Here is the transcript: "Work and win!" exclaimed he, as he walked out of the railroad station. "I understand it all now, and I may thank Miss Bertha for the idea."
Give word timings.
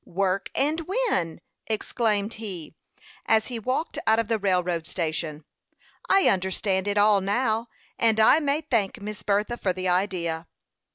"Work 0.03 0.49
and 0.55 0.81
win!" 0.87 1.41
exclaimed 1.67 2.33
he, 2.41 2.73
as 3.27 3.45
he 3.49 3.59
walked 3.59 3.99
out 4.07 4.17
of 4.17 4.29
the 4.29 4.39
railroad 4.39 4.87
station. 4.87 5.45
"I 6.09 6.27
understand 6.27 6.87
it 6.87 6.97
all 6.97 7.21
now, 7.21 7.67
and 7.99 8.19
I 8.19 8.39
may 8.39 8.61
thank 8.61 8.99
Miss 8.99 9.21
Bertha 9.21 9.57
for 9.57 9.73
the 9.73 9.87
idea." 9.89 10.47